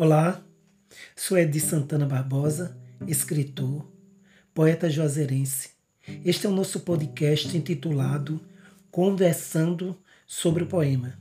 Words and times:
Olá, 0.00 0.40
sou 1.16 1.36
Edi 1.36 1.58
Santana 1.58 2.06
Barbosa, 2.06 2.78
escritor, 3.08 3.84
poeta 4.54 4.88
juazeirense. 4.88 5.70
Este 6.24 6.46
é 6.46 6.48
o 6.48 6.52
nosso 6.52 6.78
podcast 6.82 7.56
intitulado 7.56 8.40
Conversando 8.92 9.98
sobre 10.24 10.62
o 10.62 10.68
Poema. 10.68 11.18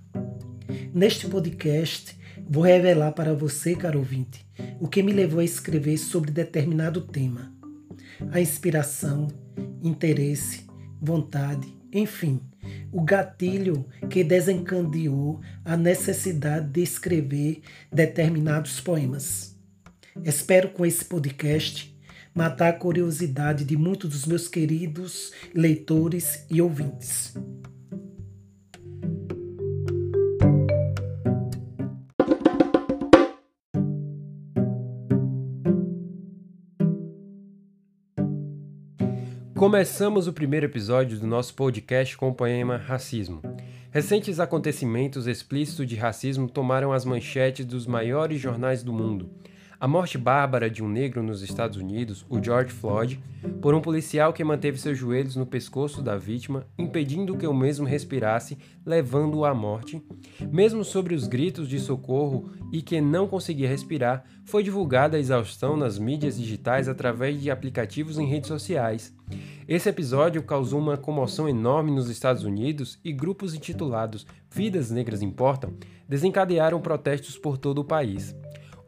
Neste 0.93 1.27
podcast, 1.27 2.15
vou 2.47 2.61
revelar 2.61 3.13
para 3.13 3.33
você, 3.33 3.75
caro 3.75 3.97
ouvinte, 3.97 4.45
o 4.79 4.87
que 4.87 5.01
me 5.01 5.11
levou 5.11 5.39
a 5.39 5.43
escrever 5.43 5.97
sobre 5.97 6.29
determinado 6.29 7.01
tema. 7.01 7.51
A 8.31 8.39
inspiração, 8.39 9.27
interesse, 9.81 10.67
vontade, 11.01 11.67
enfim, 11.91 12.41
o 12.91 13.01
gatilho 13.01 13.85
que 14.09 14.23
desencadeou 14.23 15.41
a 15.63 15.77
necessidade 15.77 16.69
de 16.69 16.81
escrever 16.81 17.61
determinados 17.91 18.79
poemas. 18.79 19.55
Espero 20.23 20.69
com 20.69 20.85
esse 20.85 21.05
podcast 21.05 21.95
matar 22.33 22.69
a 22.69 22.73
curiosidade 22.73 23.65
de 23.65 23.75
muitos 23.75 24.11
dos 24.11 24.25
meus 24.25 24.47
queridos 24.47 25.31
leitores 25.53 26.45
e 26.49 26.61
ouvintes. 26.61 27.33
Começamos 39.57 40.27
o 40.27 40.33
primeiro 40.33 40.67
episódio 40.67 41.17
do 41.19 41.25
nosso 41.25 41.55
podcast 41.55 42.15
com 42.15 42.29
o 42.29 42.33
poema 42.33 42.77
Racismo. 42.77 43.41
Recentes 43.89 44.39
acontecimentos 44.39 45.25
explícitos 45.25 45.87
de 45.87 45.95
racismo 45.95 46.47
tomaram 46.47 46.93
as 46.93 47.03
manchetes 47.03 47.65
dos 47.65 47.87
maiores 47.87 48.39
jornais 48.39 48.83
do 48.83 48.93
mundo. 48.93 49.31
A 49.79 49.87
morte 49.87 50.17
bárbara 50.17 50.69
de 50.69 50.83
um 50.83 50.89
negro 50.89 51.21
nos 51.21 51.43
Estados 51.43 51.77
Unidos, 51.77 52.25
o 52.29 52.43
George 52.43 52.71
Floyd, 52.71 53.19
por 53.61 53.75
um 53.75 53.81
policial 53.81 54.33
que 54.33 54.43
manteve 54.43 54.79
seus 54.79 54.97
joelhos 54.97 55.35
no 55.35 55.45
pescoço 55.45 56.01
da 56.01 56.17
vítima, 56.17 56.65
impedindo 56.79 57.37
que 57.37 57.45
o 57.45 57.53
mesmo 57.53 57.85
respirasse, 57.85 58.57
levando-o 58.83 59.45
à 59.45 59.53
morte. 59.53 60.01
Mesmo 60.51 60.83
sobre 60.83 61.13
os 61.13 61.27
gritos 61.27 61.69
de 61.69 61.79
socorro 61.79 62.51
e 62.71 62.81
que 62.81 62.99
não 62.99 63.27
conseguia 63.27 63.69
respirar, 63.69 64.23
foi 64.45 64.63
divulgada 64.63 65.15
a 65.15 65.19
exaustão 65.19 65.77
nas 65.77 65.99
mídias 65.99 66.37
digitais 66.37 66.87
através 66.87 67.39
de 67.39 67.51
aplicativos 67.51 68.17
em 68.17 68.25
redes 68.25 68.47
sociais. 68.47 69.13
Esse 69.67 69.89
episódio 69.89 70.41
causou 70.43 70.79
uma 70.79 70.95
comoção 70.95 71.49
enorme 71.49 71.91
nos 71.91 72.09
Estados 72.09 72.45
Unidos 72.45 72.97
e 73.03 73.11
grupos 73.11 73.53
intitulados 73.53 74.25
Vidas 74.49 74.89
Negras 74.89 75.21
Importam 75.21 75.73
desencadearam 76.07 76.79
protestos 76.79 77.37
por 77.37 77.57
todo 77.57 77.79
o 77.79 77.83
país. 77.83 78.33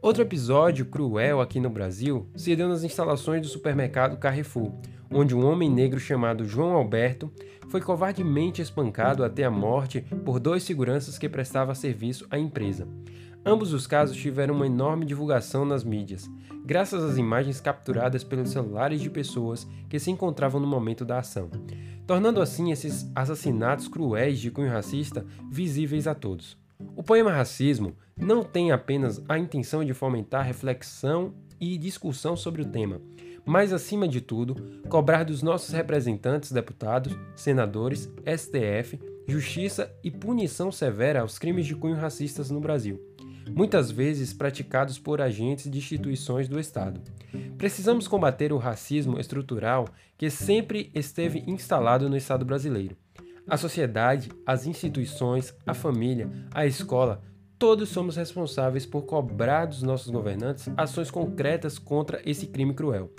Outro 0.01 0.23
episódio 0.23 0.85
cruel 0.85 1.41
aqui 1.41 1.59
no 1.59 1.69
Brasil 1.69 2.29
se 2.33 2.55
deu 2.55 2.69
nas 2.69 2.85
instalações 2.85 3.41
do 3.41 3.49
supermercado 3.49 4.15
Carrefour, 4.15 4.71
onde 5.11 5.35
um 5.35 5.45
homem 5.45 5.69
negro 5.69 5.99
chamado 5.99 6.45
João 6.45 6.71
Alberto 6.71 7.29
foi 7.67 7.81
covardemente 7.81 8.61
espancado 8.61 9.21
até 9.21 9.43
a 9.43 9.51
morte 9.51 9.99
por 10.23 10.39
dois 10.39 10.63
seguranças 10.63 11.17
que 11.17 11.27
prestavam 11.27 11.75
serviço 11.75 12.25
à 12.31 12.39
empresa. 12.39 12.87
Ambos 13.45 13.73
os 13.73 13.87
casos 13.87 14.17
tiveram 14.17 14.53
uma 14.53 14.65
enorme 14.65 15.05
divulgação 15.05 15.63
nas 15.63 15.83
mídias, 15.83 16.29
graças 16.65 17.01
às 17.01 17.17
imagens 17.17 17.61
capturadas 17.61 18.23
pelos 18.23 18.49
celulares 18.49 18.99
de 19.01 19.09
pessoas 19.09 19.65
que 19.89 19.97
se 19.97 20.11
encontravam 20.11 20.59
no 20.59 20.67
momento 20.67 21.05
da 21.05 21.19
ação, 21.19 21.49
tornando 22.05 22.41
assim 22.41 22.71
esses 22.71 23.09
assassinatos 23.15 23.87
cruéis 23.87 24.39
de 24.39 24.51
cunho 24.51 24.69
racista 24.69 25.25
visíveis 25.49 26.05
a 26.05 26.13
todos. 26.13 26.57
O 26.95 27.01
poema 27.01 27.31
Racismo 27.31 27.95
não 28.15 28.43
tem 28.43 28.71
apenas 28.71 29.23
a 29.27 29.39
intenção 29.39 29.85
de 29.85 29.93
fomentar 29.93 30.45
reflexão 30.45 31.33
e 31.59 31.77
discussão 31.77 32.35
sobre 32.35 32.61
o 32.61 32.65
tema, 32.65 33.01
mas, 33.45 33.71
acima 33.71 34.07
de 34.07 34.19
tudo, 34.19 34.55
cobrar 34.89 35.23
dos 35.23 35.41
nossos 35.41 35.73
representantes, 35.73 36.51
deputados, 36.51 37.17
senadores, 37.35 38.11
STF, 38.25 38.99
justiça 39.27 39.91
e 40.03 40.11
punição 40.11 40.71
severa 40.71 41.21
aos 41.21 41.39
crimes 41.39 41.65
de 41.65 41.75
cunho 41.75 41.95
racistas 41.95 42.51
no 42.51 42.59
Brasil 42.59 43.08
muitas 43.53 43.91
vezes 43.91 44.33
praticados 44.33 44.97
por 44.99 45.21
agentes 45.21 45.69
de 45.69 45.77
instituições 45.77 46.47
do 46.47 46.59
Estado. 46.59 47.01
Precisamos 47.57 48.07
combater 48.07 48.53
o 48.53 48.57
racismo 48.57 49.19
estrutural 49.19 49.87
que 50.17 50.29
sempre 50.29 50.91
esteve 50.93 51.43
instalado 51.47 52.09
no 52.09 52.17
Estado 52.17 52.45
brasileiro. 52.45 52.95
A 53.47 53.57
sociedade, 53.57 54.29
as 54.45 54.67
instituições, 54.67 55.53
a 55.65 55.73
família, 55.73 56.29
a 56.51 56.65
escola, 56.65 57.21
todos 57.57 57.89
somos 57.89 58.15
responsáveis 58.15 58.85
por 58.85 59.01
cobrar 59.01 59.65
dos 59.65 59.81
nossos 59.81 60.09
governantes 60.09 60.69
ações 60.77 61.11
concretas 61.11 61.77
contra 61.77 62.21
esse 62.23 62.47
crime 62.47 62.73
cruel. 62.73 63.11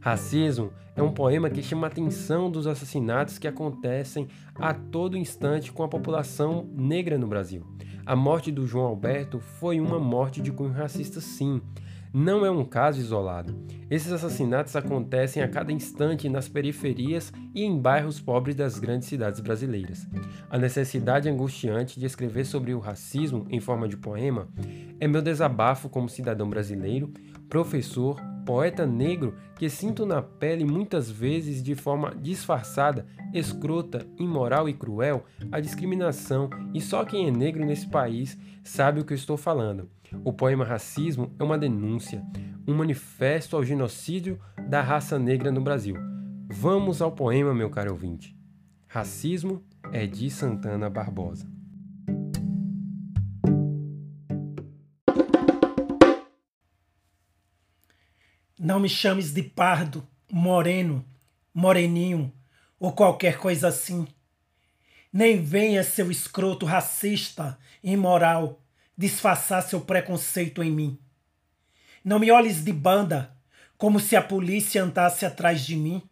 Racismo 0.00 0.72
é 0.94 1.02
um 1.02 1.12
poema 1.12 1.50
que 1.50 1.62
chama 1.62 1.86
a 1.86 1.90
atenção 1.90 2.50
dos 2.50 2.66
assassinatos 2.66 3.38
que 3.38 3.48
acontecem 3.48 4.28
a 4.54 4.72
todo 4.72 5.16
instante 5.16 5.72
com 5.72 5.82
a 5.82 5.88
população 5.88 6.68
negra 6.72 7.18
no 7.18 7.26
Brasil. 7.26 7.66
A 8.06 8.16
morte 8.16 8.50
do 8.50 8.66
João 8.66 8.86
Alberto 8.86 9.38
foi 9.38 9.80
uma 9.80 9.98
morte 9.98 10.40
de 10.40 10.50
cunho 10.50 10.72
racista, 10.72 11.20
sim. 11.20 11.60
Não 12.12 12.46
é 12.46 12.50
um 12.50 12.64
caso 12.64 13.00
isolado. 13.00 13.54
Esses 13.90 14.10
assassinatos 14.10 14.74
acontecem 14.74 15.42
a 15.42 15.48
cada 15.48 15.70
instante 15.72 16.28
nas 16.28 16.48
periferias 16.48 17.32
e 17.54 17.62
em 17.62 17.78
bairros 17.78 18.18
pobres 18.18 18.56
das 18.56 18.78
grandes 18.78 19.08
cidades 19.08 19.40
brasileiras. 19.40 20.06
A 20.48 20.56
necessidade 20.56 21.28
angustiante 21.28 22.00
de 22.00 22.06
escrever 22.06 22.46
sobre 22.46 22.72
o 22.72 22.78
racismo 22.78 23.46
em 23.50 23.60
forma 23.60 23.86
de 23.86 23.96
poema 23.96 24.48
é 24.98 25.06
meu 25.06 25.20
desabafo 25.20 25.88
como 25.90 26.08
cidadão 26.08 26.48
brasileiro, 26.48 27.12
professor, 27.48 28.18
poeta 28.48 28.86
negro 28.86 29.34
que 29.56 29.68
sinto 29.68 30.06
na 30.06 30.22
pele 30.22 30.64
muitas 30.64 31.10
vezes 31.10 31.62
de 31.62 31.74
forma 31.74 32.14
disfarçada, 32.18 33.04
escrota, 33.34 34.06
imoral 34.18 34.70
e 34.70 34.72
cruel 34.72 35.26
a 35.52 35.60
discriminação, 35.60 36.48
e 36.72 36.80
só 36.80 37.04
quem 37.04 37.28
é 37.28 37.30
negro 37.30 37.62
nesse 37.62 37.86
país 37.86 38.38
sabe 38.64 39.00
o 39.00 39.04
que 39.04 39.12
eu 39.12 39.16
estou 39.16 39.36
falando. 39.36 39.90
O 40.24 40.32
poema 40.32 40.64
Racismo 40.64 41.30
é 41.38 41.44
uma 41.44 41.58
denúncia, 41.58 42.24
um 42.66 42.74
manifesto 42.74 43.54
ao 43.54 43.62
genocídio 43.62 44.40
da 44.66 44.80
raça 44.80 45.18
negra 45.18 45.52
no 45.52 45.60
Brasil. 45.60 45.96
Vamos 46.48 47.02
ao 47.02 47.12
poema, 47.12 47.52
meu 47.52 47.68
caro 47.68 47.92
ouvinte. 47.92 48.34
Racismo 48.86 49.62
é 49.92 50.06
de 50.06 50.30
Santana 50.30 50.88
Barbosa. 50.88 51.57
Não 58.58 58.80
me 58.80 58.88
chames 58.88 59.32
de 59.32 59.42
pardo, 59.42 60.04
moreno, 60.28 61.04
moreninho 61.54 62.32
ou 62.80 62.92
qualquer 62.92 63.38
coisa 63.38 63.68
assim. 63.68 64.06
Nem 65.12 65.40
venha 65.40 65.84
seu 65.84 66.10
escroto 66.10 66.66
racista, 66.66 67.56
imoral, 67.84 68.60
disfarçar 68.96 69.62
seu 69.62 69.80
preconceito 69.80 70.60
em 70.60 70.72
mim. 70.72 70.98
Não 72.04 72.18
me 72.18 72.32
olhes 72.32 72.64
de 72.64 72.72
banda, 72.72 73.32
como 73.76 74.00
se 74.00 74.16
a 74.16 74.22
polícia 74.22 74.82
andasse 74.82 75.24
atrás 75.24 75.64
de 75.64 75.76
mim. 75.76 76.02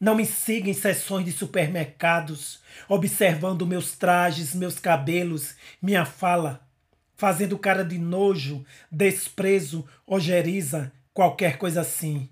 Não 0.00 0.14
me 0.14 0.24
siga 0.24 0.70
em 0.70 0.74
sessões 0.74 1.26
de 1.26 1.32
supermercados, 1.32 2.62
observando 2.88 3.66
meus 3.66 3.98
trajes, 3.98 4.54
meus 4.54 4.78
cabelos, 4.78 5.56
minha 5.82 6.06
fala, 6.06 6.66
fazendo 7.16 7.58
cara 7.58 7.84
de 7.84 7.98
nojo, 7.98 8.64
desprezo, 8.90 9.86
ojeriza, 10.06 10.90
qualquer 11.18 11.58
coisa 11.58 11.80
assim. 11.80 12.28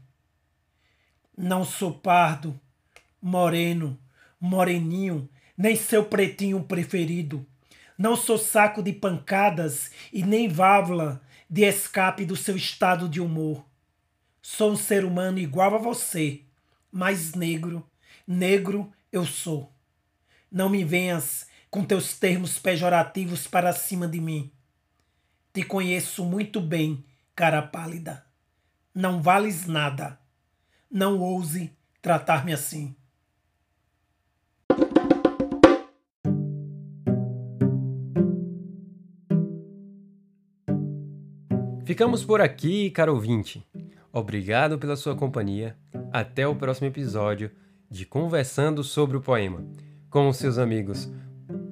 Não 1.37 1.65
sou 1.65 1.93
pardo, 1.93 2.57
moreno, 3.21 3.99
moreninho, 4.39 5.28
nem 5.59 5.75
seu 5.75 6.05
pretinho 6.05 6.63
preferido. 6.63 7.45
Não 7.99 8.15
sou 8.15 8.39
saco 8.39 8.84
de 8.84 8.93
pancadas 8.93 9.91
e 10.13 10.22
nem 10.22 10.47
válvula 10.47 11.21
de 11.51 11.65
escape 11.65 12.25
do 12.25 12.37
seu 12.37 12.55
estado 12.55 13.09
de 13.09 13.21
humor. 13.21 13.66
Sou 14.41 14.71
um 14.71 14.77
ser 14.77 15.05
humano 15.05 15.41
igual 15.41 15.75
a 15.75 15.78
você, 15.78 16.43
mas 16.93 17.34
negro, 17.34 17.84
negro 18.25 18.93
eu 19.10 19.27
sou. 19.27 19.75
Não 20.49 20.69
me 20.69 20.84
venhas 20.84 21.49
com 21.72 21.84
teus 21.84 22.16
termos 22.16 22.57
pejorativos 22.57 23.49
para 23.49 23.72
cima 23.72 24.07
de 24.07 24.21
mim. 24.21 24.53
Te 25.53 25.65
conheço 25.65 26.25
muito 26.25 26.60
bem, 26.60 27.05
cara 27.34 27.60
pálida. 27.60 28.26
Não 28.97 29.21
vales 29.21 29.66
nada. 29.66 30.19
Não 30.91 31.21
ouse 31.21 31.71
tratar-me 32.01 32.54
assim. 32.54 32.97
Ficamos 41.84 42.25
por 42.25 42.41
aqui, 42.41 42.91
caro 42.91 43.13
ouvinte. 43.13 43.63
Obrigado 44.10 44.78
pela 44.78 44.97
sua 44.97 45.15
companhia. 45.15 45.77
Até 46.10 46.48
o 46.48 46.57
próximo 46.57 46.87
episódio 46.87 47.51
de 47.91 48.07
Conversando 48.07 48.83
sobre 48.83 49.19
o 49.19 49.21
Poema, 49.21 49.63
com 50.09 50.33
seus 50.33 50.57
amigos 50.57 51.13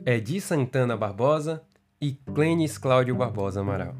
Edi 0.04 0.42
Santana 0.42 0.94
Barbosa 0.94 1.62
e 1.98 2.12
Clênis 2.12 2.76
Cláudio 2.76 3.14
Barbosa 3.14 3.62
Amaral. 3.62 3.96